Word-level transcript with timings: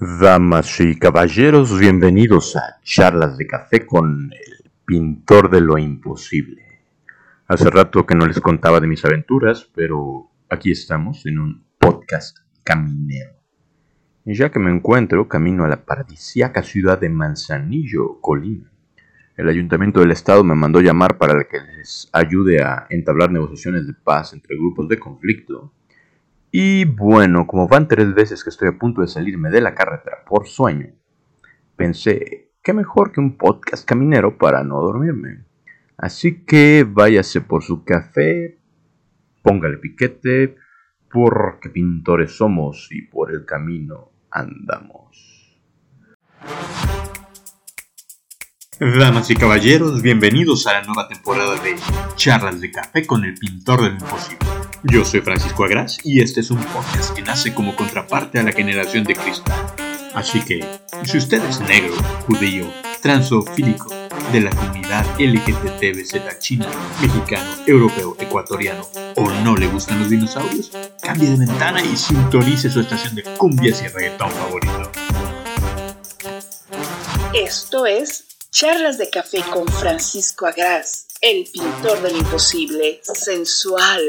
Damas 0.00 0.80
y 0.80 0.98
caballeros, 0.98 1.78
bienvenidos 1.78 2.56
a 2.56 2.80
Charlas 2.82 3.36
de 3.36 3.46
Café 3.46 3.84
con 3.84 4.30
el 4.32 4.70
pintor 4.86 5.50
de 5.50 5.60
lo 5.60 5.76
imposible. 5.76 6.62
Hace 7.46 7.68
rato 7.68 8.06
que 8.06 8.14
no 8.14 8.26
les 8.26 8.40
contaba 8.40 8.80
de 8.80 8.86
mis 8.86 9.04
aventuras, 9.04 9.70
pero 9.74 10.30
aquí 10.48 10.70
estamos 10.70 11.26
en 11.26 11.38
un 11.38 11.64
podcast 11.76 12.38
caminero. 12.64 13.32
Y 14.24 14.34
ya 14.36 14.50
que 14.50 14.58
me 14.58 14.70
encuentro 14.70 15.28
camino 15.28 15.64
a 15.64 15.68
la 15.68 15.84
paradisíaca 15.84 16.62
ciudad 16.62 16.98
de 16.98 17.10
Manzanillo, 17.10 18.22
Colima, 18.22 18.72
el 19.36 19.50
ayuntamiento 19.50 20.00
del 20.00 20.12
estado 20.12 20.42
me 20.42 20.54
mandó 20.54 20.80
llamar 20.80 21.18
para 21.18 21.44
que 21.44 21.60
les 21.60 22.08
ayude 22.14 22.62
a 22.62 22.86
entablar 22.88 23.30
negociaciones 23.30 23.86
de 23.86 23.92
paz 23.92 24.32
entre 24.32 24.56
grupos 24.56 24.88
de 24.88 24.98
conflicto 24.98 25.74
y 26.52 26.84
bueno, 26.84 27.46
como 27.46 27.68
van 27.68 27.86
tres 27.86 28.12
veces 28.14 28.42
que 28.42 28.50
estoy 28.50 28.68
a 28.68 28.78
punto 28.78 29.00
de 29.00 29.08
salirme 29.08 29.50
de 29.50 29.60
la 29.60 29.74
carretera 29.74 30.24
por 30.26 30.48
sueño, 30.48 30.88
pensé, 31.76 32.52
qué 32.62 32.72
mejor 32.72 33.12
que 33.12 33.20
un 33.20 33.36
podcast 33.36 33.86
caminero 33.86 34.36
para 34.36 34.64
no 34.64 34.80
dormirme. 34.80 35.44
Así 35.96 36.44
que 36.44 36.84
váyase 36.88 37.40
por 37.40 37.62
su 37.62 37.84
café, 37.84 38.58
póngale 39.42 39.78
piquete, 39.78 40.56
porque 41.12 41.68
pintores 41.70 42.36
somos 42.36 42.88
y 42.90 43.02
por 43.02 43.32
el 43.32 43.44
camino 43.44 44.12
andamos. 44.30 45.58
Damas 48.80 49.30
y 49.30 49.36
caballeros, 49.36 50.00
bienvenidos 50.00 50.66
a 50.66 50.72
la 50.72 50.82
nueva 50.84 51.06
temporada 51.06 51.54
de 51.62 51.76
Charlas 52.16 52.60
de 52.60 52.70
Café 52.70 53.06
con 53.06 53.24
el 53.24 53.34
Pintor 53.34 53.82
del 53.82 53.92
Imposible. 53.92 54.59
Yo 54.82 55.04
soy 55.04 55.20
Francisco 55.20 55.64
Agras 55.64 55.98
y 56.04 56.22
este 56.22 56.40
es 56.40 56.50
un 56.50 56.62
podcast 56.64 57.14
que 57.14 57.20
nace 57.20 57.52
como 57.52 57.76
contraparte 57.76 58.38
a 58.38 58.42
la 58.42 58.52
generación 58.52 59.04
de 59.04 59.14
cristal. 59.14 59.54
Así 60.14 60.42
que, 60.42 60.66
si 61.04 61.18
usted 61.18 61.44
es 61.44 61.60
negro, 61.60 61.94
judío, 62.26 62.64
transofílico, 63.02 63.88
de 64.32 64.40
la 64.40 64.50
comunidad 64.50 65.04
LGTBZ 65.18 66.38
china, 66.38 66.66
mexicano, 67.00 67.50
europeo, 67.66 68.16
ecuatoriano 68.18 68.86
o 69.16 69.30
no 69.44 69.54
le 69.56 69.66
gustan 69.66 69.98
los 69.98 70.08
dinosaurios, 70.08 70.70
cambie 71.02 71.30
de 71.30 71.36
ventana 71.36 71.82
y 71.82 71.96
sintonice 71.96 72.70
su 72.70 72.80
estación 72.80 73.14
de 73.14 73.24
cumbias 73.36 73.82
y 73.82 73.88
reggaetón 73.88 74.30
favorito. 74.30 74.90
Esto 77.34 77.86
es 77.86 78.24
Charlas 78.50 78.96
de 78.96 79.10
Café 79.10 79.42
con 79.52 79.68
Francisco 79.68 80.46
Agras 80.46 81.09
el 81.22 81.46
pintor 81.52 82.00
del 82.00 82.16
imposible, 82.16 82.98
sensual, 83.02 84.00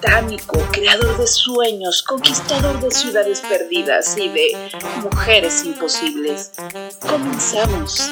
tánico, 0.00 0.56
creador 0.70 1.18
de 1.18 1.26
sueños, 1.26 2.04
conquistador 2.04 2.80
de 2.80 2.92
ciudades 2.92 3.40
perdidas 3.40 4.16
y 4.16 4.28
de 4.28 4.70
mujeres 5.02 5.64
imposibles. 5.64 6.52
Comenzamos. 7.00 8.08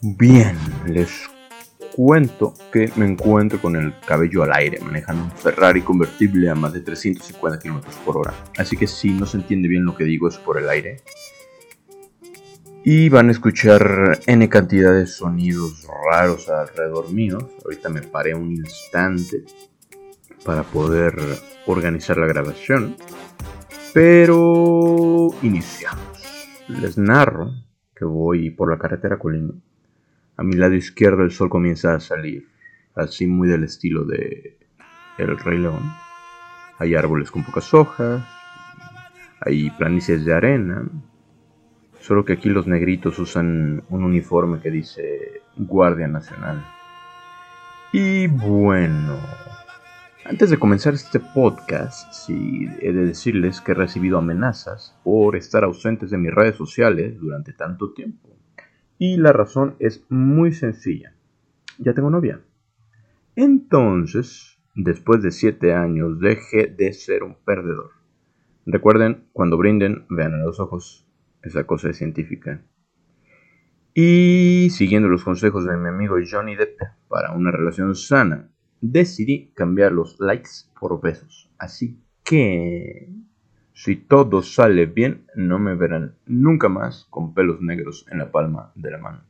Bien, 0.00 0.58
les 0.84 1.10
cuento 1.94 2.54
que 2.72 2.90
me 2.96 3.06
encuentro 3.06 3.60
con 3.60 3.76
el 3.76 3.94
cabello 4.00 4.42
al 4.42 4.52
aire 4.54 4.80
manejando 4.80 5.24
un 5.24 5.30
Ferrari 5.30 5.82
convertible 5.82 6.50
a 6.50 6.56
más 6.56 6.72
de 6.72 6.80
350 6.80 7.60
km 7.60 7.86
por 8.04 8.18
hora. 8.18 8.34
Así 8.56 8.76
que 8.76 8.88
si 8.88 9.10
no 9.10 9.26
se 9.26 9.36
entiende 9.36 9.68
bien 9.68 9.84
lo 9.84 9.96
que 9.96 10.02
digo 10.02 10.26
es 10.28 10.38
por 10.38 10.58
el 10.58 10.68
aire. 10.68 11.02
Y 12.82 13.10
van 13.10 13.28
a 13.28 13.32
escuchar 13.32 14.20
N 14.26 14.48
cantidad 14.48 14.94
de 14.94 15.06
sonidos 15.06 15.86
raros 16.10 16.48
alrededor 16.48 17.12
mío. 17.12 17.36
Ahorita 17.62 17.90
me 17.90 18.00
paré 18.00 18.34
un 18.34 18.50
instante 18.52 19.44
para 20.44 20.62
poder 20.62 21.14
organizar 21.66 22.16
la 22.16 22.26
grabación. 22.26 22.96
Pero 23.92 25.28
iniciamos. 25.42 26.00
Les 26.68 26.96
narro 26.96 27.52
que 27.94 28.06
voy 28.06 28.50
por 28.50 28.70
la 28.70 28.78
carretera 28.78 29.18
Colima. 29.18 29.52
A 30.38 30.42
mi 30.42 30.54
lado 30.54 30.74
izquierdo 30.74 31.22
el 31.22 31.32
sol 31.32 31.50
comienza 31.50 31.94
a 31.94 32.00
salir, 32.00 32.48
así 32.94 33.26
muy 33.26 33.46
del 33.46 33.64
estilo 33.64 34.04
de 34.06 34.58
El 35.18 35.38
Rey 35.38 35.58
León. 35.58 35.82
Hay 36.78 36.94
árboles 36.94 37.30
con 37.30 37.44
pocas 37.44 37.74
hojas, 37.74 38.24
hay 39.38 39.68
planicies 39.72 40.24
de 40.24 40.32
arena, 40.32 40.88
Solo 42.10 42.24
que 42.24 42.32
aquí 42.32 42.48
los 42.48 42.66
negritos 42.66 43.20
usan 43.20 43.84
un 43.88 44.02
uniforme 44.02 44.58
que 44.58 44.72
dice 44.72 45.42
Guardia 45.56 46.08
Nacional. 46.08 46.60
Y 47.92 48.26
bueno, 48.26 49.16
antes 50.24 50.50
de 50.50 50.58
comenzar 50.58 50.94
este 50.94 51.20
podcast, 51.20 52.12
sí 52.12 52.66
he 52.80 52.92
de 52.92 53.04
decirles 53.04 53.60
que 53.60 53.70
he 53.70 53.74
recibido 53.76 54.18
amenazas 54.18 54.98
por 55.04 55.36
estar 55.36 55.62
ausentes 55.62 56.10
de 56.10 56.18
mis 56.18 56.34
redes 56.34 56.56
sociales 56.56 57.16
durante 57.20 57.52
tanto 57.52 57.92
tiempo. 57.92 58.36
Y 58.98 59.16
la 59.16 59.32
razón 59.32 59.76
es 59.78 60.04
muy 60.08 60.52
sencilla. 60.52 61.14
Ya 61.78 61.94
tengo 61.94 62.10
novia. 62.10 62.40
Entonces, 63.36 64.58
después 64.74 65.22
de 65.22 65.30
7 65.30 65.74
años, 65.74 66.18
dejé 66.18 66.66
de 66.66 66.92
ser 66.92 67.22
un 67.22 67.36
perdedor. 67.44 67.92
Recuerden, 68.66 69.28
cuando 69.32 69.56
brinden, 69.56 70.06
vean 70.08 70.34
a 70.34 70.38
los 70.38 70.58
ojos 70.58 71.06
esa 71.42 71.64
cosa 71.64 71.90
es 71.90 71.98
científica. 71.98 72.62
Y 73.94 74.68
siguiendo 74.70 75.08
los 75.08 75.24
consejos 75.24 75.64
de 75.66 75.76
mi 75.76 75.88
amigo 75.88 76.16
Johnny 76.28 76.54
Depp 76.54 76.80
para 77.08 77.32
una 77.32 77.50
relación 77.50 77.94
sana, 77.94 78.48
decidí 78.80 79.52
cambiar 79.54 79.92
los 79.92 80.18
likes 80.20 80.50
por 80.78 81.00
besos. 81.00 81.50
Así 81.58 82.00
que, 82.22 83.12
si 83.72 83.96
todo 83.96 84.42
sale 84.42 84.86
bien, 84.86 85.26
no 85.34 85.58
me 85.58 85.74
verán 85.74 86.14
nunca 86.26 86.68
más 86.68 87.06
con 87.10 87.34
pelos 87.34 87.60
negros 87.60 88.06
en 88.10 88.18
la 88.18 88.30
palma 88.30 88.72
de 88.74 88.90
la 88.90 88.98
mano. 88.98 89.22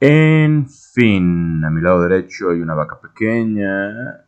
En 0.00 0.68
fin, 0.68 1.64
a 1.64 1.70
mi 1.70 1.80
lado 1.80 2.02
derecho 2.02 2.50
hay 2.50 2.60
una 2.60 2.74
vaca 2.74 3.00
pequeña. 3.00 4.24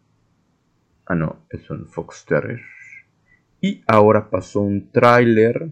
Ah, 1.07 1.15
no, 1.15 1.45
es 1.51 1.69
un 1.71 1.87
Fox 1.87 2.25
Terrier. 2.27 2.61
Y 3.61 3.83
ahora 3.87 4.31
pasó 4.31 4.61
un 4.61 4.91
tráiler 4.91 5.71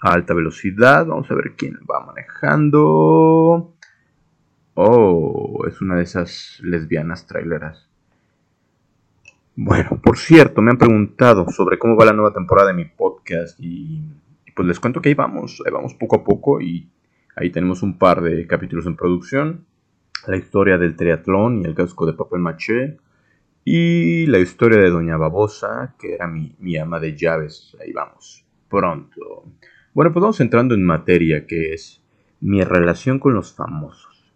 a 0.00 0.12
alta 0.12 0.34
velocidad. 0.34 1.06
Vamos 1.06 1.30
a 1.30 1.34
ver 1.34 1.54
quién 1.56 1.78
va 1.90 2.04
manejando. 2.04 3.74
Oh, 4.74 5.64
es 5.66 5.80
una 5.80 5.96
de 5.96 6.04
esas 6.04 6.60
lesbianas 6.62 7.26
traileras. 7.26 7.88
Bueno, 9.60 10.00
por 10.00 10.16
cierto, 10.16 10.62
me 10.62 10.70
han 10.70 10.78
preguntado 10.78 11.50
sobre 11.50 11.80
cómo 11.80 11.96
va 11.96 12.04
la 12.04 12.12
nueva 12.12 12.32
temporada 12.32 12.68
de 12.68 12.74
mi 12.74 12.84
podcast 12.84 13.58
y, 13.58 14.00
pues 14.54 14.68
les 14.68 14.78
cuento 14.78 15.02
que 15.02 15.08
ahí 15.08 15.16
vamos, 15.16 15.60
ahí 15.66 15.72
vamos 15.72 15.94
poco 15.94 16.14
a 16.14 16.22
poco 16.22 16.60
y 16.60 16.88
ahí 17.34 17.50
tenemos 17.50 17.82
un 17.82 17.98
par 17.98 18.22
de 18.22 18.46
capítulos 18.46 18.86
en 18.86 18.94
producción. 18.94 19.64
La 20.28 20.36
historia 20.36 20.78
del 20.78 20.94
triatlón 20.94 21.60
y 21.60 21.64
el 21.64 21.74
casco 21.74 22.06
de 22.06 22.12
papel 22.12 22.38
maché, 22.38 22.98
y 23.70 24.24
la 24.24 24.38
historia 24.38 24.78
de 24.78 24.88
Doña 24.88 25.18
Babosa, 25.18 25.94
que 25.98 26.14
era 26.14 26.26
mi, 26.26 26.78
ama 26.78 26.98
de 27.00 27.14
llaves. 27.14 27.76
Ahí 27.78 27.92
vamos, 27.92 28.46
pronto. 28.66 29.44
Bueno, 29.92 30.10
pues 30.10 30.22
vamos 30.22 30.40
entrando 30.40 30.74
en 30.74 30.82
materia, 30.82 31.46
que 31.46 31.74
es 31.74 32.02
mi 32.40 32.64
relación 32.64 33.18
con 33.18 33.34
los 33.34 33.54
famosos. 33.54 34.32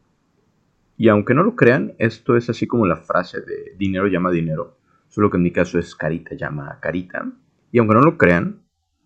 Y 0.98 1.08
aunque 1.08 1.32
no 1.32 1.44
lo 1.44 1.56
crean, 1.56 1.94
esto 1.96 2.36
es 2.36 2.50
así 2.50 2.66
como 2.66 2.86
la 2.86 2.96
frase 2.96 3.40
de 3.40 3.74
dinero 3.78 4.06
llama 4.06 4.30
dinero, 4.30 4.76
solo 5.08 5.30
que 5.30 5.38
en 5.38 5.44
mi 5.44 5.50
caso 5.50 5.78
es 5.78 5.96
carita 5.96 6.34
llama 6.34 6.78
carita. 6.82 7.24
Y 7.70 7.78
aunque 7.78 7.94
no 7.94 8.02
lo 8.02 8.18
crean, 8.18 8.60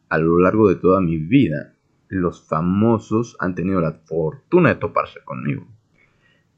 a 0.09 0.19
lo 0.19 0.41
largo 0.41 0.69
de 0.69 0.75
toda 0.75 1.01
mi 1.01 1.19
vida, 1.19 1.77
los 2.09 2.45
famosos 2.49 3.37
han 3.39 3.55
tenido 3.55 3.81
la 3.81 3.93
fortuna 3.93 4.71
de 4.71 4.81
toparse 4.81 5.21
conmigo. 5.25 5.69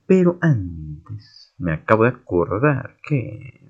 Pero 0.06 0.38
antes 0.40 1.54
me 1.58 1.74
acabo 1.74 2.04
de 2.04 2.10
acordar 2.10 2.96
que... 3.02 3.67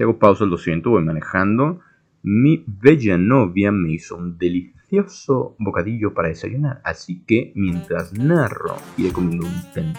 Si 0.00 0.04
hago 0.04 0.18
pausa, 0.18 0.46
lo 0.46 0.56
siento, 0.56 0.88
voy 0.88 1.04
manejando. 1.04 1.80
Mi 2.22 2.64
bella 2.66 3.18
novia 3.18 3.70
me 3.70 3.92
hizo 3.92 4.16
un 4.16 4.38
delicioso 4.38 5.56
bocadillo 5.58 6.14
para 6.14 6.28
desayunar, 6.28 6.80
así 6.84 7.22
que 7.26 7.52
mientras 7.54 8.14
narro 8.14 8.76
iré 8.96 9.12
comiendo 9.12 9.46
un 9.46 9.92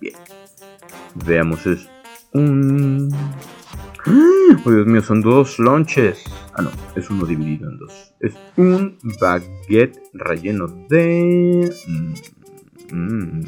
bien. 0.00 0.14
Veamos, 1.26 1.66
es 1.66 1.90
un... 2.34 3.12
Oh, 4.64 4.70
Dios 4.70 4.86
mío, 4.86 5.02
son 5.02 5.22
dos 5.22 5.58
lonches. 5.58 6.22
Ah, 6.54 6.62
no, 6.62 6.70
es 6.94 7.10
uno 7.10 7.26
dividido 7.26 7.68
en 7.68 7.78
dos. 7.78 8.14
Es 8.20 8.34
un 8.56 8.96
baguette 9.20 10.00
relleno 10.12 10.68
de... 10.88 11.74
Mmm, 12.92 13.42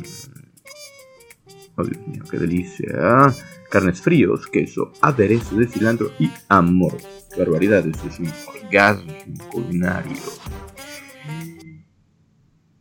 Oh, 1.77 1.85
Dios 1.85 2.07
mío, 2.09 2.25
qué 2.29 2.37
delicia. 2.37 3.33
Carnes 3.71 4.03
fríos, 4.03 4.49
queso, 4.49 4.93
aderezo 5.01 5.57
de 5.57 5.67
cilantro 5.67 6.11
y 6.19 6.31
amor. 6.49 6.97
Qué 7.33 7.39
barbaridad, 7.39 7.87
esto 7.87 8.09
es 8.09 8.19
un 8.19 8.29
orgasmo 8.65 9.13
culinario. 9.51 10.17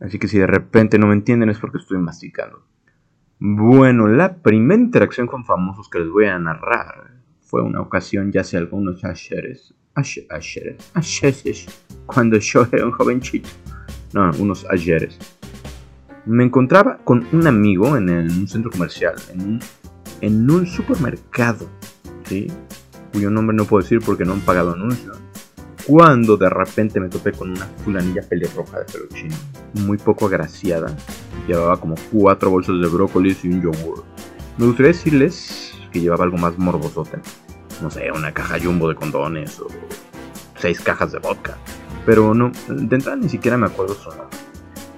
Así 0.00 0.18
que 0.18 0.26
si 0.26 0.38
de 0.38 0.46
repente 0.46 0.98
no 0.98 1.06
me 1.06 1.14
entienden 1.14 1.50
es 1.50 1.58
porque 1.58 1.78
estoy 1.78 1.98
masticando. 1.98 2.66
Bueno, 3.38 4.08
la 4.08 4.36
primera 4.36 4.80
interacción 4.80 5.26
con 5.26 5.44
famosos 5.44 5.88
que 5.88 6.00
les 6.00 6.10
voy 6.10 6.26
a 6.26 6.38
narrar 6.38 7.22
fue 7.40 7.62
una 7.62 7.80
ocasión 7.80 8.32
ya 8.32 8.42
hace 8.42 8.56
algunos 8.56 9.04
ayeres, 9.04 9.74
ayeres, 9.94 10.90
ayeres, 10.94 11.66
cuando 12.06 12.38
yo 12.38 12.66
era 12.72 12.84
un 12.84 12.92
jovencito, 12.92 13.48
no, 14.12 14.30
unos 14.38 14.66
ayeres. 14.68 15.18
Me 16.26 16.44
encontraba 16.44 16.98
con 16.98 17.26
un 17.32 17.46
amigo 17.46 17.96
en, 17.96 18.10
un 18.10 18.46
centro 18.46 18.70
comercial, 18.70 19.14
en 19.32 19.40
un, 19.40 19.60
en 20.20 20.50
un 20.50 20.66
supermercado, 20.66 21.68
¿sí? 22.24 22.48
cuyo 23.12 23.30
nombre 23.30 23.56
no 23.56 23.64
puedo 23.64 23.82
decir 23.82 24.00
porque 24.04 24.24
no 24.24 24.34
han 24.34 24.40
pagado 24.40 24.72
anuncio 24.72 25.12
cuando 25.86 26.36
de 26.36 26.48
repente 26.48 27.00
me 27.00 27.08
topé 27.08 27.32
con 27.32 27.50
una 27.50 27.66
fulanilla 27.84 28.22
pelirroja 28.22 28.80
de 28.80 28.84
pelo 28.84 29.06
chino, 29.08 29.34
muy 29.84 29.98
poco 29.98 30.26
agraciada. 30.26 30.94
Llevaba 31.48 31.80
como 31.80 31.96
cuatro 32.12 32.50
bolsas 32.50 32.76
de 32.80 32.88
brócolis 32.88 33.44
y 33.44 33.48
un 33.48 33.62
yogur. 33.62 34.04
Me 34.58 34.66
gustaría 34.66 34.92
decirles 34.92 35.72
que 35.90 36.00
llevaba 36.00 36.24
algo 36.24 36.36
más 36.36 36.58
morbosote. 36.58 37.18
No 37.82 37.90
sé, 37.90 38.10
una 38.12 38.32
caja 38.32 38.58
jumbo 38.62 38.88
de 38.88 38.94
condones 38.94 39.58
o 39.60 39.66
seis 40.58 40.80
cajas 40.80 41.12
de 41.12 41.18
vodka. 41.18 41.56
Pero 42.06 42.34
no, 42.34 42.52
de 42.68 42.96
entrada 42.96 43.16
ni 43.16 43.28
siquiera 43.28 43.56
me 43.56 43.66
acuerdo 43.66 43.94
su 43.94 44.10
nombre. 44.10 44.38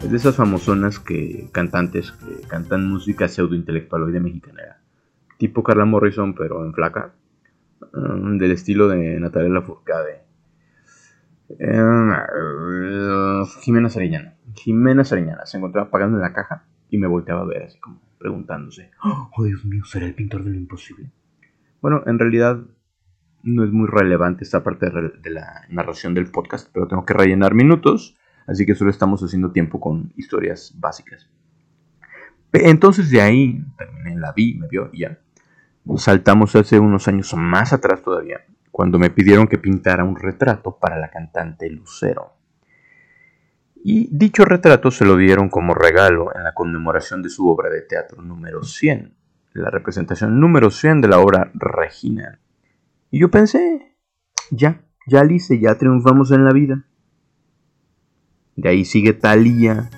Es 0.03 0.11
de 0.11 0.17
esas 0.17 0.35
famosonas 0.35 0.99
que 0.99 1.49
cantantes 1.53 2.13
que 2.13 2.47
cantan 2.49 2.87
música 2.87 3.29
pseudo 3.29 3.55
intelectual 3.55 4.03
hoy 4.03 4.13
de 4.13 4.21
mexicana. 4.21 4.82
Tipo 5.39 5.63
Carla 5.63 5.85
Morrison, 5.85 6.35
pero 6.35 6.65
en 6.65 6.73
flaca. 6.73 7.15
Mm, 7.93 8.39
del 8.39 8.53
estilo 8.53 8.89
de 8.89 9.19
Natalia 9.21 9.51
Lafourcade 9.51 10.23
eh, 11.59 13.43
Jimena 13.61 13.89
Sariñana. 13.89 14.35
Jimena 14.55 15.05
Sariñana 15.05 15.47
se 15.47 15.59
encontraba 15.59 15.91
pagando 15.91 16.17
en 16.17 16.23
la 16.23 16.33
caja 16.33 16.65
y 16.91 16.99
me 16.99 17.07
volteaba 17.07 17.43
a 17.43 17.47
ver 17.47 17.65
así 17.65 17.79
como 17.81 18.01
preguntándose, 18.19 18.91
oh 19.03 19.45
Dios 19.45 19.65
mío, 19.65 19.85
¿será 19.85 20.07
el 20.07 20.15
pintor 20.15 20.45
de 20.45 20.51
lo 20.51 20.57
imposible? 20.57 21.11
Bueno, 21.81 22.03
en 22.07 22.21
realidad 22.21 22.61
no 23.43 23.65
es 23.65 23.73
muy 23.73 23.89
relevante 23.89 24.45
esta 24.45 24.63
parte 24.63 24.91
de 24.91 25.31
la 25.31 25.63
narración 25.69 26.15
del 26.15 26.31
podcast, 26.31 26.71
pero 26.73 26.87
tengo 26.87 27.05
que 27.05 27.15
rellenar 27.15 27.55
minutos, 27.55 28.17
así 28.47 28.65
que 28.65 28.77
solo 28.77 28.91
estamos 28.91 29.23
haciendo 29.23 29.51
tiempo 29.51 29.81
con 29.81 30.13
historias 30.17 30.73
básicas. 30.79 31.29
Entonces 32.53 33.11
de 33.11 33.21
ahí, 33.23 33.65
terminé, 33.77 34.21
la 34.21 34.33
vi, 34.33 34.55
me 34.55 34.69
vio 34.69 34.91
y 34.93 35.01
ya. 35.01 35.19
Saltamos 35.97 36.55
hace 36.55 36.79
unos 36.79 37.09
años 37.09 37.35
más 37.35 37.73
atrás 37.73 38.03
todavía, 38.03 38.41
cuando 38.71 38.99
me 38.99 39.11
pidieron 39.11 39.49
que 39.49 39.59
pintara 39.59 40.05
un 40.05 40.17
retrato 40.17 40.79
para 40.79 40.99
la 40.99 41.11
cantante 41.11 41.69
Lucero. 41.69 42.33
Y 43.85 44.09
dicho 44.17 44.45
retrato 44.45 44.93
se 44.93 45.05
lo 45.05 45.17
dieron 45.17 45.49
como 45.49 45.75
regalo 45.75 46.35
en 46.37 46.45
la 46.45 46.55
conmemoración 46.55 47.21
de 47.23 47.31
su 47.31 47.49
obra 47.49 47.69
de 47.69 47.83
teatro 47.83 48.23
número 48.23 48.63
100, 48.63 49.13
la 49.55 49.71
representación 49.71 50.39
número 50.39 50.71
100 50.71 51.01
de 51.01 51.09
la 51.09 51.19
obra 51.19 51.51
Regina. 51.55 52.39
Y 53.11 53.21
yo 53.21 53.31
pensé, 53.31 53.97
ya, 54.51 54.83
ya 55.09 55.21
Alice, 55.21 55.59
ya 55.59 55.75
triunfamos 55.77 56.31
en 56.31 56.45
la 56.45 56.53
vida. 56.53 56.85
De 58.55 58.69
ahí 58.69 58.85
sigue 58.85 59.15
Thalía, 59.15 59.91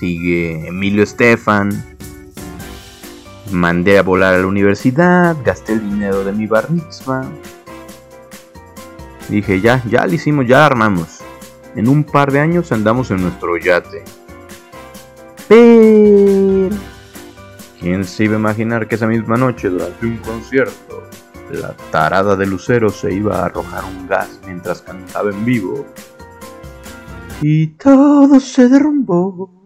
sigue 0.00 0.66
Emilio 0.66 1.04
Estefan, 1.04 1.70
mandé 3.50 3.98
a 3.98 4.02
volar 4.02 4.34
a 4.34 4.38
la 4.38 4.46
universidad, 4.46 5.36
gasté 5.44 5.74
el 5.74 5.90
dinero 5.90 6.24
de 6.24 6.32
mi 6.32 6.46
bar 6.46 6.68
Dije, 9.28 9.60
ya, 9.60 9.82
ya 9.88 10.06
lo 10.06 10.12
hicimos, 10.12 10.46
ya 10.46 10.66
armamos. 10.66 11.20
En 11.74 11.88
un 11.88 12.04
par 12.04 12.30
de 12.30 12.40
años 12.40 12.70
andamos 12.72 13.10
en 13.10 13.22
nuestro 13.22 13.56
yate. 13.56 14.04
Pero... 15.48 16.76
¿Quién 17.80 18.04
se 18.04 18.24
iba 18.24 18.36
a 18.36 18.38
imaginar 18.38 18.86
que 18.88 18.94
esa 18.94 19.06
misma 19.06 19.36
noche, 19.36 19.68
durante 19.68 20.06
un 20.06 20.16
concierto, 20.18 21.02
la 21.50 21.74
tarada 21.90 22.36
de 22.36 22.46
Lucero 22.46 22.90
se 22.90 23.12
iba 23.12 23.40
a 23.40 23.46
arrojar 23.46 23.84
un 23.84 24.06
gas 24.06 24.40
mientras 24.46 24.80
cantaba 24.80 25.30
en 25.30 25.44
vivo? 25.44 25.84
Y 27.42 27.68
todo 27.68 28.40
se 28.40 28.68
derrumbó. 28.68 29.63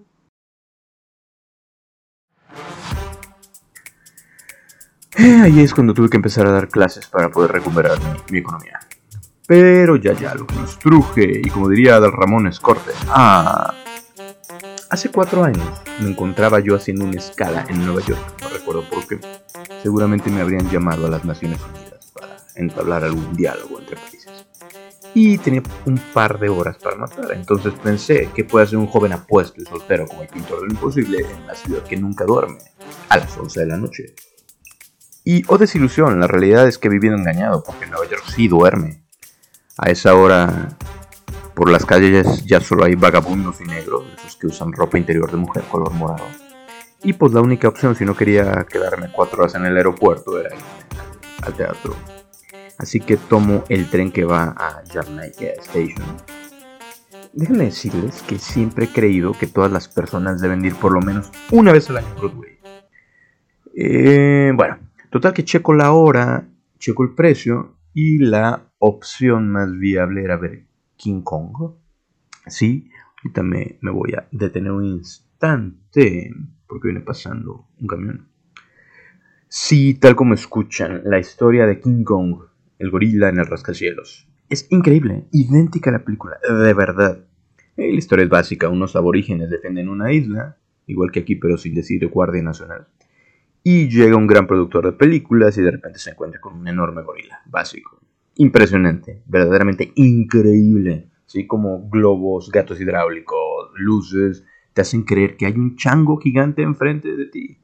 Ahí 5.19 5.61
es 5.61 5.75
cuando 5.75 5.95
tuve 5.95 6.09
que 6.09 6.17
empezar 6.17 6.47
a 6.47 6.53
dar 6.53 6.69
clases 6.69 7.07
para 7.07 7.29
poder 7.31 7.51
recuperar 7.51 7.99
mi 8.31 8.39
economía. 8.39 8.79
Pero 9.47 9.97
ya 9.97 10.13
ya 10.13 10.35
lo 10.35 10.47
que 10.47 10.55
nos 10.55 10.79
truje, 10.79 11.41
y 11.43 11.49
como 11.51 11.69
diría 11.69 11.97
Adal 11.97 12.13
Ramón 12.13 12.47
Escorte, 12.47 12.93
ah, 13.09 13.75
hace 14.91 15.11
cuatro 15.11 15.43
años 15.43 15.67
me 16.01 16.11
encontraba 16.11 16.61
yo 16.61 16.77
haciendo 16.77 17.05
una 17.05 17.19
escala 17.19 17.65
en 17.69 17.85
Nueva 17.85 18.03
York, 18.03 18.21
no 18.43 18.49
recuerdo 18.51 18.89
por 18.89 19.07
qué, 19.09 19.19
seguramente 19.83 20.31
me 20.31 20.41
habrían 20.41 20.71
llamado 20.71 21.07
a 21.07 21.11
las 21.11 21.25
Naciones 21.25 21.59
Unidas 21.63 22.13
para 22.13 22.37
entablar 22.55 23.05
algún 23.05 23.35
diálogo 23.35 23.81
entre 23.81 23.97
países. 23.97 24.47
Y 25.15 25.39
tenía 25.39 25.63
un 25.87 25.99
par 26.13 26.39
de 26.39 26.51
horas 26.51 26.77
para 26.77 26.97
matar, 26.97 27.33
entonces 27.33 27.73
pensé 27.83 28.29
que 28.35 28.45
puede 28.45 28.67
ser 28.67 28.77
un 28.77 28.87
joven 28.87 29.15
apuesto 29.15 29.61
y 29.61 29.65
soltero 29.65 30.07
como 30.07 30.23
el 30.23 30.29
pintor 30.29 30.61
del 30.61 30.73
imposible 30.73 31.21
en 31.21 31.47
la 31.47 31.55
ciudad 31.55 31.83
que 31.83 31.97
nunca 31.97 32.25
duerme, 32.25 32.59
a 33.09 33.17
las 33.17 33.37
11 33.37 33.61
de 33.61 33.67
la 33.67 33.77
noche. 33.79 34.15
Y, 35.31 35.45
oh 35.49 35.59
desilusión, 35.59 36.19
la 36.21 36.27
realidad 36.27 36.67
es 36.67 36.79
que 36.79 36.89
he 36.89 36.91
vivido 36.91 37.15
engañado, 37.15 37.63
porque 37.63 37.85
Nueva 37.85 38.07
York 38.07 38.25
sí 38.35 38.49
duerme. 38.49 39.03
A 39.77 39.91
esa 39.91 40.15
hora 40.15 40.71
por 41.53 41.71
las 41.71 41.85
calles 41.85 42.47
ya 42.47 42.63
solo 42.63 42.85
hay 42.85 42.95
vagabundos 42.95 43.61
y 43.61 43.65
negros, 43.65 44.07
esos 44.17 44.37
que 44.37 44.47
usan 44.47 44.73
ropa 44.73 44.97
interior 44.97 45.31
de 45.31 45.37
mujer 45.37 45.65
color 45.65 45.93
morado. 45.93 46.25
Y 47.03 47.13
pues 47.13 47.35
la 47.35 47.43
única 47.43 47.69
opción 47.69 47.95
si 47.95 48.07
no 48.07 48.17
quería 48.17 48.65
quedarme 48.71 49.13
cuatro 49.13 49.41
horas 49.41 49.55
en 49.55 49.67
el 49.67 49.77
aeropuerto 49.77 50.41
era 50.41 50.49
ir 50.49 50.63
al 51.43 51.53
teatro. 51.53 51.95
Así 52.79 52.99
que 52.99 53.19
tomo 53.19 53.65
el 53.69 53.91
tren 53.91 54.11
que 54.11 54.25
va 54.25 54.55
a 54.57 54.83
Jamaica 54.91 55.45
Station. 55.59 56.07
Déjenme 57.35 57.65
decirles 57.65 58.23
que 58.23 58.39
siempre 58.39 58.87
he 58.87 58.89
creído 58.89 59.33
que 59.33 59.47
todas 59.47 59.71
las 59.71 59.89
personas 59.89 60.41
deben 60.41 60.65
ir 60.65 60.75
por 60.75 60.93
lo 60.93 61.03
menos 61.03 61.31
una 61.51 61.71
vez 61.71 61.91
al 61.91 61.99
año 61.99 62.09
a 62.17 62.19
Broadway. 62.19 62.59
Eh, 63.75 64.53
bueno, 64.55 64.88
total 65.11 65.33
que 65.33 65.45
checo 65.45 65.75
la 65.75 65.93
hora, 65.93 66.49
checo 66.79 67.03
el 67.03 67.15
precio 67.15 67.77
y 67.95 68.19
la 68.19 68.71
opción 68.79 69.51
más 69.51 69.71
viable 69.77 70.23
era 70.23 70.37
ver 70.37 70.67
King 70.97 71.23
Kong. 71.23 71.75
Sí, 72.47 72.91
ahorita 73.19 73.43
me, 73.43 73.79
me 73.81 73.91
voy 73.91 74.15
a 74.15 74.29
detener 74.31 74.73
un 74.73 74.85
instante 74.85 76.33
porque 76.67 76.89
viene 76.89 77.01
pasando 77.01 77.67
un 77.81 77.87
camión. 77.87 78.29
Sí, 79.49 79.95
tal 79.95 80.15
como 80.15 80.35
escuchan, 80.35 81.03
la 81.05 81.19
historia 81.19 81.67
de 81.67 81.81
King 81.81 82.05
Kong, 82.05 82.43
el 82.79 82.91
gorila 82.91 83.31
en 83.31 83.39
el 83.39 83.47
rascacielos. 83.47 84.29
Es 84.51 84.67
increíble, 84.71 85.25
idéntica 85.33 85.91
a 85.91 85.95
la 85.95 86.05
película, 86.05 86.39
de 86.47 86.75
verdad. 86.75 87.25
la 87.77 87.85
historia 87.85 88.25
es 88.25 88.31
básica, 88.31 88.69
unos 88.69 88.95
aborígenes 88.95 89.51
defienden 89.51 89.89
una 89.89 90.13
isla, 90.13 90.59
igual 90.87 91.11
que 91.11 91.21
aquí 91.21 91.37
pero 91.37 91.57
sin 91.57 91.75
decir 91.75 92.07
Guardia 92.09 92.43
Nacional. 92.43 92.87
Y 93.69 93.89
llega 93.91 94.17
un 94.17 94.27
gran 94.27 94.47
productor 94.47 94.87
de 94.87 94.93
películas 94.93 95.59
y 95.59 95.63
de 95.63 95.73
repente 95.73 95.99
se 95.99 96.11
encuentra 96.11 96.41
con 96.41 96.55
un 96.55 96.69
enorme 96.69 97.03
gorila, 97.03 97.43
básico 97.45 97.99
impresionante, 98.39 99.21
verdaderamente 99.27 99.93
increíble. 99.97 101.09
Así 101.27 101.47
como 101.47 101.91
globos, 101.91 102.51
gatos 102.51 102.81
hidráulicos, 102.81 103.71
luces, 103.75 104.45
te 104.73 104.81
hacen 104.81 105.03
creer 105.03 105.37
que 105.37 105.45
hay 105.45 105.53
un 105.53 105.77
chango 105.77 106.17
gigante 106.17 106.63
enfrente 106.63 107.15
de 107.15 107.27
ti. 107.27 107.59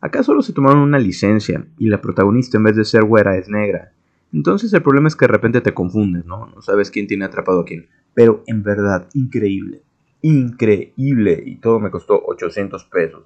Acá 0.00 0.22
solo 0.22 0.40
se 0.40 0.52
tomaron 0.52 0.78
una 0.78 0.98
licencia 0.98 1.66
y 1.78 1.88
la 1.88 2.00
protagonista 2.00 2.56
en 2.56 2.64
vez 2.64 2.76
de 2.76 2.84
ser 2.84 3.04
güera 3.04 3.36
es 3.36 3.48
negra. 3.48 3.92
Entonces 4.32 4.72
el 4.72 4.82
problema 4.82 5.08
es 5.08 5.16
que 5.16 5.26
de 5.26 5.32
repente 5.32 5.60
te 5.60 5.74
confundes, 5.74 6.24
¿no? 6.24 6.46
No 6.46 6.62
sabes 6.62 6.90
quién 6.90 7.06
tiene 7.06 7.24
atrapado 7.24 7.60
a 7.60 7.64
quién. 7.64 7.88
Pero 8.14 8.42
en 8.46 8.62
verdad, 8.62 9.08
increíble. 9.14 9.82
Increíble. 10.22 11.42
Y 11.44 11.56
todo 11.56 11.80
me 11.80 11.90
costó 11.90 12.22
800 12.24 12.84
pesos. 12.84 13.24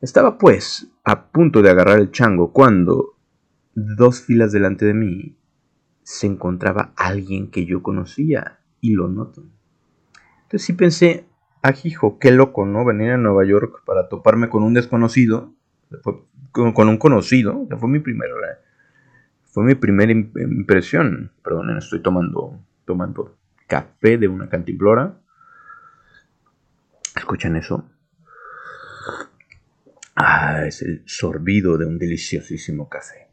Estaba 0.00 0.38
pues 0.38 0.90
a 1.04 1.26
punto 1.26 1.60
de 1.60 1.70
agarrar 1.70 1.98
el 1.98 2.10
chango 2.10 2.52
cuando, 2.52 3.18
dos 3.74 4.22
filas 4.22 4.50
delante 4.50 4.86
de 4.86 4.94
mí, 4.94 5.36
se 6.02 6.26
encontraba 6.26 6.92
alguien 6.96 7.50
que 7.50 7.66
yo 7.66 7.82
conocía 7.82 8.60
y 8.80 8.94
lo 8.94 9.08
noto. 9.08 9.44
Entonces 10.42 10.62
sí 10.62 10.72
pensé, 10.72 11.26
ajijo, 11.62 12.18
qué 12.18 12.30
loco, 12.30 12.64
¿no? 12.64 12.84
Venir 12.84 13.10
a 13.10 13.16
Nueva 13.18 13.44
York 13.44 13.82
para 13.84 14.08
toparme 14.08 14.48
con 14.48 14.62
un 14.62 14.72
desconocido, 14.72 15.52
con, 16.50 16.88
un 16.88 16.96
conocido, 16.96 17.68
fue 17.78 17.88
mi 17.88 17.98
primera, 17.98 18.34
fue 19.44 19.64
mi 19.64 19.74
primera 19.74 20.12
impresión. 20.12 21.30
Perdón, 21.44 21.76
estoy 21.76 22.00
tomando, 22.00 22.58
tomando 22.86 23.36
café 23.66 24.16
de 24.16 24.28
una 24.28 24.48
cantimplora. 24.48 25.20
¿Escuchan 27.14 27.56
eso? 27.56 27.84
Ah, 30.22 30.66
es 30.66 30.82
el 30.82 31.02
sorbido 31.06 31.78
de 31.78 31.86
un 31.86 31.98
deliciosísimo 31.98 32.90
café. 32.90 33.28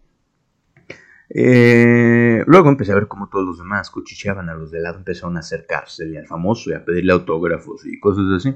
Eh, 1.29 2.41
luego 2.47 2.69
empecé 2.69 2.93
a 2.93 2.95
ver 2.95 3.09
cómo 3.09 3.27
todos 3.27 3.45
los 3.45 3.57
demás 3.57 3.89
cuchicheaban 3.89 4.47
a 4.47 4.53
los 4.53 4.71
de 4.71 4.79
lado, 4.79 4.99
empezaron 4.99 5.35
a 5.35 5.41
acercarse 5.41 6.17
al 6.17 6.27
famoso 6.27 6.69
y 6.69 6.75
a 6.75 6.85
pedirle 6.85 7.11
autógrafos 7.11 7.85
y 7.85 7.99
cosas 7.99 8.23
así. 8.37 8.55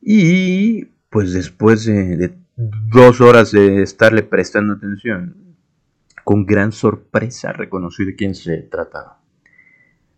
Y 0.00 0.84
pues 1.10 1.32
después 1.32 1.86
de, 1.86 2.36
dos 2.54 3.20
horas 3.20 3.50
de 3.50 3.82
estarle 3.82 4.22
prestando 4.22 4.74
atención, 4.74 5.56
con 6.22 6.46
gran 6.46 6.70
sorpresa 6.70 7.52
reconocí 7.52 8.04
de 8.04 8.14
quién 8.14 8.36
se 8.36 8.58
trataba. 8.62 9.20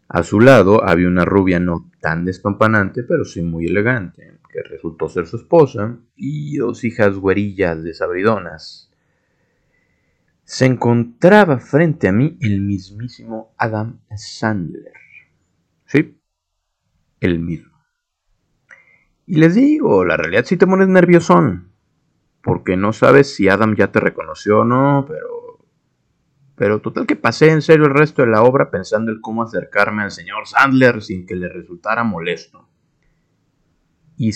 A 0.07 0.23
su 0.23 0.39
lado 0.39 0.85
había 0.87 1.09
una 1.09 1.25
rubia 1.25 1.61
no 1.61 1.91
tan 2.01 2.27
despampanante, 2.27 3.05
pero 3.05 3.25
sí 3.25 3.41
muy 3.41 3.67
elegante, 3.67 4.38
que 4.49 4.63
resultó 4.63 5.09
ser 5.09 5.27
su 5.27 5.37
esposa, 5.37 5.99
y 6.17 6.57
dos 6.57 6.85
hijas 6.85 7.17
güerillas 7.17 7.83
desabridonas. 7.83 8.91
Se 10.45 10.67
encontraba 10.67 11.59
frente 11.59 12.09
a 12.09 12.13
mí 12.13 12.39
el 12.41 12.61
mismísimo 12.61 13.55
Adam 13.59 14.01
Sandler. 14.17 14.93
Sí, 15.85 16.19
el 17.21 17.39
mismo. 17.39 17.77
Y 19.27 19.37
les 19.37 19.55
digo, 19.55 20.05
la 20.05 20.17
realidad 20.17 20.45
sí 20.47 20.57
te 20.57 20.67
pones 20.67 20.89
nerviosón, 20.89 21.73
porque 22.43 22.77
no 22.77 22.93
sabes 22.93 23.35
si 23.35 23.49
Adam 23.49 23.77
ya 23.77 23.93
te 23.93 24.01
reconoció 24.01 24.61
o 24.61 24.65
no, 24.65 25.05
pero 25.07 25.39
pero 26.59 26.81
total 26.81 27.07
que 27.07 27.15
pasé 27.15 27.51
en 27.53 27.63
serio 27.63 27.87
el 27.87 27.95
resto 27.95 28.23
de 28.23 28.29
la 28.29 28.43
obra 28.43 28.69
pensando 28.69 29.13
en 29.13 29.21
cómo 29.21 29.45
acercarme 29.45 30.03
al 30.03 30.11
señor 30.11 30.49
Sandler 30.49 31.03
sin 31.03 31.25
que 31.25 31.37
le 31.37 31.49
resultara 31.49 32.03
molesto. 32.03 32.69
Y 34.19 34.33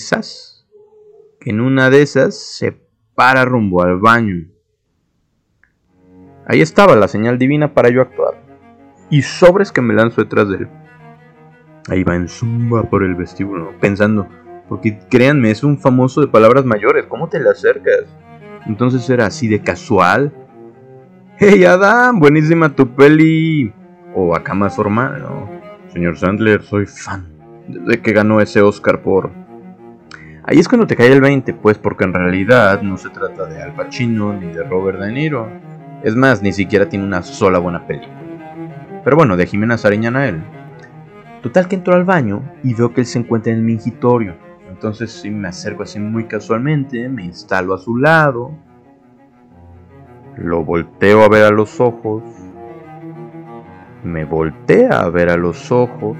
que 1.39 1.49
en 1.51 1.61
una 1.61 1.89
de 1.89 2.01
esas 2.01 2.35
se 2.35 2.81
para 3.13 3.45
rumbo 3.45 3.83
al 3.83 3.99
baño. 3.99 4.47
Ahí 6.47 6.61
estaba 6.61 6.95
la 6.95 7.07
señal 7.07 7.37
divina 7.37 7.73
para 7.73 7.89
yo 7.89 8.01
actuar. 8.01 8.41
Y 9.09 9.21
sobres 9.21 9.71
que 9.71 9.81
me 9.81 9.93
lanzo 9.93 10.21
detrás 10.21 10.49
de 10.49 10.55
él. 10.55 10.69
Ahí 11.89 12.03
va 12.03 12.15
en 12.15 12.27
zumba 12.27 12.89
por 12.89 13.03
el 13.03 13.13
vestíbulo, 13.13 13.73
pensando, 13.79 14.27
porque 14.69 14.97
créanme, 15.09 15.51
es 15.51 15.63
un 15.63 15.77
famoso 15.77 16.21
de 16.21 16.27
palabras 16.27 16.65
mayores, 16.65 17.05
¿cómo 17.07 17.27
te 17.27 17.41
le 17.41 17.49
acercas? 17.49 18.05
Entonces 18.65 19.09
era 19.09 19.25
así 19.25 19.49
de 19.49 19.61
casual, 19.61 20.33
Hey 21.45 21.65
Adam, 21.65 22.19
buenísima 22.19 22.75
tu 22.75 22.95
peli. 22.95 23.73
O 24.15 24.35
acá 24.35 24.53
más 24.53 24.75
formal, 24.75 25.19
¿no? 25.19 25.49
Señor 25.91 26.17
Sandler, 26.17 26.61
soy 26.61 26.85
fan. 26.85 27.25
Desde 27.67 28.01
que 28.01 28.13
ganó 28.13 28.39
ese 28.39 28.61
Oscar 28.61 29.01
por... 29.01 29.31
Ahí 30.45 30.59
es 30.59 30.67
cuando 30.67 30.87
te 30.87 30.95
cae 30.95 31.11
el 31.11 31.21
20, 31.21 31.53
pues 31.53 31.77
porque 31.77 32.03
en 32.03 32.13
realidad 32.13 32.81
no 32.81 32.97
se 32.97 33.09
trata 33.09 33.45
de 33.45 33.61
Al 33.61 33.73
Pacino 33.75 34.33
ni 34.33 34.47
de 34.47 34.63
Robert 34.63 34.99
De 34.99 35.11
Niro. 35.11 35.49
Es 36.03 36.15
más, 36.15 36.41
ni 36.41 36.51
siquiera 36.51 36.89
tiene 36.89 37.05
una 37.05 37.23
sola 37.23 37.59
buena 37.59 37.87
película. 37.87 38.13
Pero 39.03 39.15
bueno, 39.15 39.37
de 39.37 39.45
Jimena 39.45 39.77
Sariñana 39.77 40.27
él. 40.27 40.43
Total 41.41 41.67
que 41.67 41.75
entro 41.75 41.95
al 41.95 42.03
baño 42.03 42.43
y 42.63 42.73
veo 42.73 42.93
que 42.93 43.01
él 43.01 43.07
se 43.07 43.19
encuentra 43.19 43.51
en 43.51 43.59
el 43.59 43.63
mingitorio. 43.63 44.35
Entonces 44.69 45.11
sí 45.11 45.29
me 45.29 45.47
acerco 45.47 45.83
así 45.83 45.99
muy 45.99 46.25
casualmente, 46.25 47.07
me 47.07 47.23
instalo 47.23 47.73
a 47.73 47.77
su 47.77 47.97
lado 47.97 48.51
lo 50.37 50.63
volteo 50.63 51.23
a 51.23 51.29
ver 51.29 51.43
a 51.45 51.51
los 51.51 51.79
ojos. 51.79 52.23
Me 54.03 54.25
voltea 54.25 54.99
a 54.99 55.09
ver 55.09 55.29
a 55.29 55.37
los 55.37 55.71
ojos. 55.71 56.17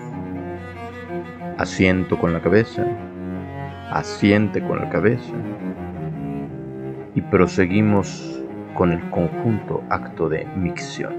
Asiento 1.58 2.20
con 2.20 2.32
la 2.32 2.42
cabeza. 2.42 2.86
Asiente 3.94 4.66
con 4.66 4.80
la 4.80 4.90
cabeza. 4.90 5.34
Y 7.14 7.22
proseguimos 7.22 8.44
con 8.76 8.92
el 8.92 9.08
conjunto 9.12 9.84
acto 9.90 10.30
de 10.30 10.46
micción. 10.46 11.14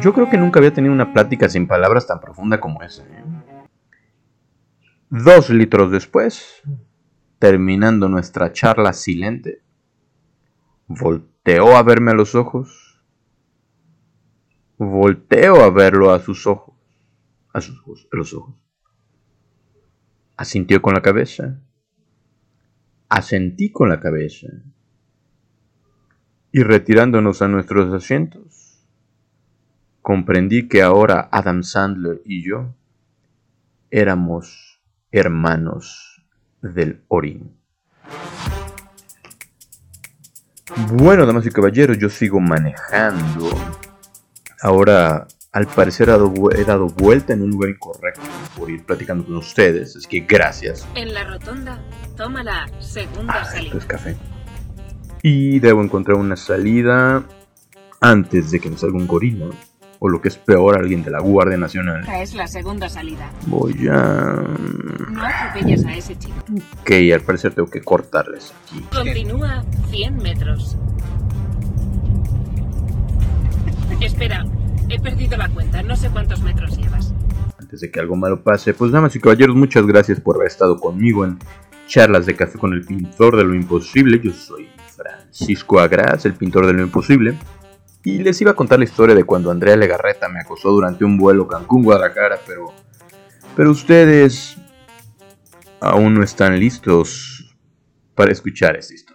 Yo 0.00 0.12
creo 0.12 0.28
que 0.28 0.36
nunca 0.36 0.58
había 0.58 0.74
tenido 0.74 0.92
una 0.92 1.12
plática 1.12 1.48
sin 1.48 1.66
palabras 1.68 2.06
tan 2.06 2.20
profunda 2.20 2.60
como 2.60 2.82
esa. 2.82 3.04
¿eh? 3.04 3.24
Dos 5.10 5.50
litros 5.50 5.92
después, 5.92 6.62
terminando 7.38 8.08
nuestra 8.08 8.52
charla 8.52 8.92
silente, 8.92 9.62
Volteó 10.88 11.76
a 11.76 11.82
verme 11.82 12.12
a 12.12 12.14
los 12.14 12.34
ojos. 12.34 12.98
Volteo 14.78 15.62
a 15.62 15.70
verlo 15.70 16.12
a 16.12 16.18
sus 16.18 16.46
ojos. 16.46 16.74
A 17.52 17.60
sus 17.60 17.78
ojos, 17.80 18.08
a 18.10 18.36
ojos. 18.36 18.54
Asintió 20.38 20.80
con 20.80 20.94
la 20.94 21.02
cabeza. 21.02 21.60
Asentí 23.08 23.72
con 23.72 23.88
la 23.88 23.98
cabeza. 23.98 24.46
Y 26.52 26.62
retirándonos 26.62 27.42
a 27.42 27.48
nuestros 27.48 27.92
asientos, 27.92 28.86
comprendí 30.00 30.68
que 30.68 30.80
ahora 30.80 31.28
Adam 31.32 31.64
Sandler 31.64 32.22
y 32.24 32.48
yo 32.48 32.72
éramos 33.90 34.80
hermanos 35.10 36.24
del 36.62 37.02
Orín. 37.08 37.58
Bueno, 40.92 41.26
damas 41.26 41.46
y 41.46 41.50
caballeros, 41.50 41.98
yo 41.98 42.08
sigo 42.08 42.38
manejando. 42.38 43.50
Ahora, 44.62 45.26
al 45.52 45.66
parecer, 45.66 46.08
he 46.08 46.64
dado, 46.64 46.88
vuelta 46.88 47.32
en 47.32 47.42
un 47.42 47.50
lugar 47.50 47.70
incorrecto 47.70 48.20
por 48.56 48.70
ir 48.70 48.84
platicando 48.84 49.24
con 49.24 49.36
ustedes. 49.36 49.96
Es 49.96 50.06
que 50.06 50.20
gracias. 50.20 50.86
En 50.94 51.14
la 51.14 51.24
rotonda, 51.24 51.82
toma 52.16 52.42
la 52.42 52.68
segunda 52.80 53.34
ah, 53.34 53.44
salida. 53.44 53.66
Esto 53.66 53.78
es 53.78 53.86
café. 53.86 54.16
Y 55.22 55.58
debo 55.60 55.82
encontrar 55.82 56.18
una 56.18 56.36
salida 56.36 57.24
antes 58.00 58.50
de 58.50 58.60
que 58.60 58.70
me 58.70 58.76
salga 58.76 58.96
un 58.96 59.06
gorila. 59.06 59.46
O 60.00 60.08
lo 60.08 60.20
que 60.20 60.28
es 60.28 60.36
peor, 60.36 60.78
alguien 60.78 61.02
de 61.02 61.10
la 61.10 61.18
Guardia 61.18 61.56
Nacional. 61.56 62.02
Esta 62.02 62.22
es 62.22 62.34
la 62.34 62.46
segunda 62.46 62.88
salida. 62.88 63.28
Voy 63.46 63.88
a... 63.90 64.44
No 65.10 65.24
a 65.24 65.96
ese 65.96 66.16
chico. 66.16 66.36
Ok, 66.82 66.90
al 67.12 67.22
parecer 67.22 67.52
tengo 67.52 67.68
que 67.68 67.80
cortarles 67.80 68.54
aquí. 68.70 68.80
Continúa 68.94 69.64
100 69.90 70.16
metros. 70.18 70.76
Espera, 74.00 74.46
he 74.88 74.98
perdido 74.98 75.36
la 75.36 75.48
cuenta. 75.48 75.82
No 75.82 75.96
sé 75.96 76.10
cuántos 76.10 76.42
metros 76.42 76.76
llevas. 76.76 77.12
Antes 77.58 77.80
de 77.80 77.90
que 77.90 78.00
algo 78.00 78.16
malo 78.16 78.42
pase, 78.42 78.74
pues 78.74 78.90
damas 78.90 79.14
y 79.16 79.20
caballeros, 79.20 79.56
muchas 79.56 79.86
gracias 79.86 80.20
por 80.20 80.36
haber 80.36 80.48
estado 80.48 80.78
conmigo 80.78 81.24
en 81.24 81.38
charlas 81.86 82.26
de 82.26 82.36
café 82.36 82.58
con 82.58 82.72
el 82.72 82.84
pintor 82.84 83.36
de 83.36 83.44
lo 83.44 83.54
imposible. 83.54 84.20
Yo 84.22 84.32
soy 84.32 84.68
Francisco 84.96 85.80
Agras, 85.80 86.24
el 86.26 86.34
pintor 86.34 86.66
de 86.66 86.72
lo 86.72 86.82
imposible. 86.82 87.36
Y 88.04 88.18
les 88.18 88.40
iba 88.40 88.52
a 88.52 88.54
contar 88.54 88.78
la 88.78 88.84
historia 88.84 89.14
de 89.14 89.24
cuando 89.24 89.50
Andrea 89.50 89.76
Legarreta 89.76 90.28
me 90.28 90.40
acosó 90.40 90.70
durante 90.70 91.04
un 91.04 91.18
vuelo 91.18 91.46
Cancún-Guadalajara, 91.48 92.38
pero, 92.46 92.72
pero 93.56 93.70
ustedes 93.70 94.56
aún 95.80 96.14
no 96.14 96.22
están 96.22 96.58
listos 96.58 97.54
para 98.14 98.32
escuchar 98.32 98.76
esta 98.76 98.94
historia. 98.94 99.07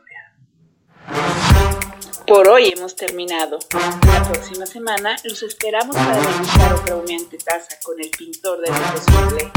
Por 2.25 2.48
hoy 2.48 2.70
hemos 2.70 2.96
terminado. 2.96 3.60
La 3.74 4.24
próxima 4.32 4.65
semana 4.65 5.18
los 5.25 5.44
esperamos 5.44 5.94
para 5.94 6.22
realizar 6.22 6.74
otra 6.74 6.96
humilde 6.96 7.38
taza 7.38 7.77
con 7.84 8.00
el 8.00 8.10
pintor 8.12 8.62
de 8.62 8.70
lo 8.70 8.77
posible. 8.77 9.51